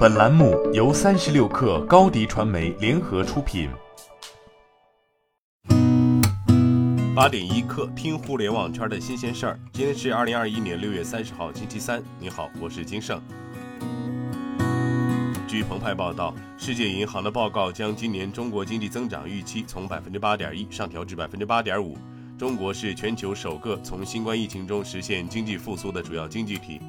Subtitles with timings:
[0.00, 3.68] 本栏目由三十六氪高低传媒联合出品。
[7.14, 9.60] 八点一刻，听互联网圈的新鲜事儿。
[9.74, 12.02] 今天是二零二一年六月三十号，星期三。
[12.18, 13.20] 你好，我是金盛。
[15.46, 21.98] 据澎湃报道，世界银行的报告将今年中国经济增长预期从百分之八点一上调至百分之八点五。
[22.38, 26.80] 中国是全球首个从新冠疫情中实现经济复苏的主要经济体。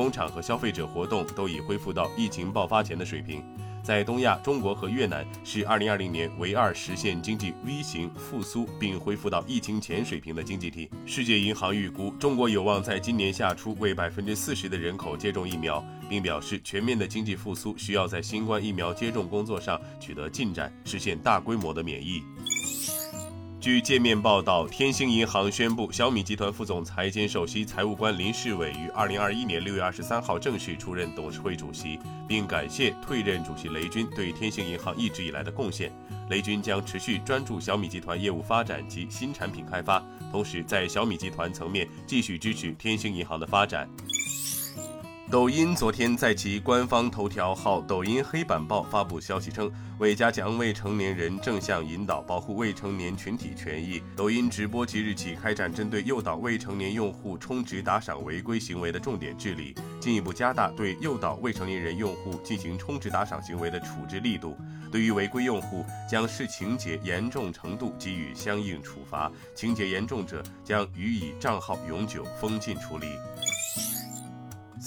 [0.00, 3.44] 工厂和消费者活动都已恢复到疫情爆发前的水平。
[3.84, 10.88] 在东亚，中国和越南是2020年唯二实现经济 V 型复苏并恢复到疫情前水平的经济体。
[11.04, 22.22] 世界银行预估，中国有望在今年夏初为百分之四十的人口接种疫苗，并表示全面的经济复苏需要在新冠疫苗接种工作上取得进展，实现大规模的免疫。
[23.60, 35.92] 据界面报道，天星银行宣布，小米集团副总裁兼首席财务官林世伟于二零二一年六月二十三号正式出任董事会主席，并感谢退任主席雷军对天星银行一直以来的贡献。
[36.30, 40.02] 雷军将持续专注小米集团业务发展及新产品开发，
[40.32, 43.86] 同时在小米集团层面继续支持天星银行的发展。
[45.30, 64.56] 抖音昨天在其官方头条号“抖音黑板报”发布消息称，为加强未成年人正向引导，保护未成年群体权益，抖音直播即日起开展针对诱导未成年用户充值打赏违规行为的重点治理，进一步加大对诱导未成年人用户进行充值打赏行为的处置力度。
[64.90, 73.06] 对于违规用户，将视情节严重程度给予相应处罚，情节严重者将予以账号永久封禁处理。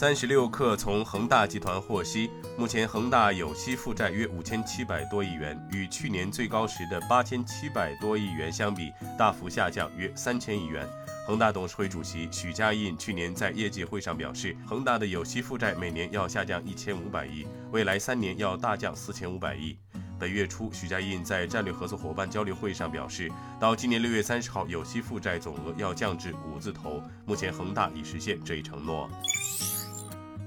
[0.04, 10.86] 三十六氪从恒大集团获悉，目前恒大有息负债约五千七百多亿元，与去年最高时的八千七百多亿元相比，大幅下降约三千亿元。
[11.26, 19.78] 恒大董事会主席许家印去年在业绩会上表示，恒大的有息负债每年要下降一千五百亿，未来三年要大降四千五百亿。
[20.20, 27.02] 本月初，许家印在战略合作伙伴交流会上表示，到今年六月三十号，有息负债总额要降至五字头。
[27.26, 29.10] 目前，恒大已实现这一承诺。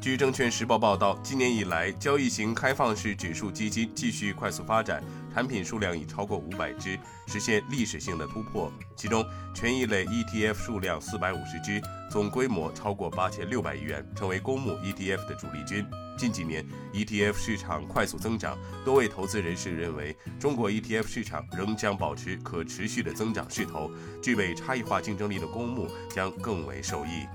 [0.06, 5.02] 据证券时报报道，今年以来，交易型开放式指数基金继续快速发展，
[5.34, 6.96] 产品数量已超过五百只，
[7.26, 8.72] 实现历史性的突破。
[8.94, 15.84] 其中，权益类 ETF 数量四百五十只，总规模超过八千六百亿元，成为公募 ETF 的主力军。
[16.16, 23.90] 近几年，ETF 市场快速增长，多位投资人士认为，中国 ETF 市场仍将保持可持续的增长势头，
[24.22, 27.26] 具备差异化竞争力的公募将更为受益。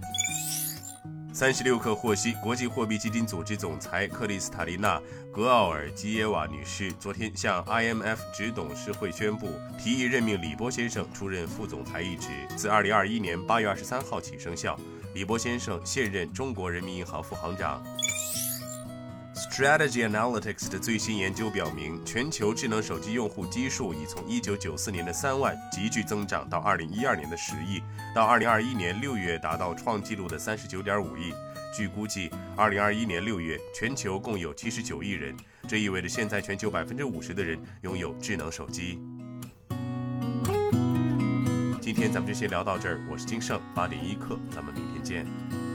[1.33, 4.99] 三十六氪获悉，国际货币基金组织总裁克里斯塔琳娜·
[5.31, 9.49] 格奥尔基耶娃女士昨天向 IMF 执董事会宣布，
[9.79, 12.27] 提议任命李波先生出任副总裁一职，
[12.57, 14.77] 自二零二一年八月二十三号起生效。
[15.13, 17.81] 李波先生现任中国人民银行副行长。
[19.51, 27.83] Strategy Analytics 的最新研究表明，全球智能手机用户基数已从1994年的3万急剧增长到2012年的10亿，
[28.15, 31.33] 到2021年6月达到创纪录的39.5亿。
[31.75, 35.35] 据估计，2021年6月全球共有79亿人，
[35.67, 39.01] 这意味着现在全球50%的人拥有智能手机。
[41.81, 45.70] 今天咱们就先聊到这儿，我是金盛八点一刻，咱们明天见。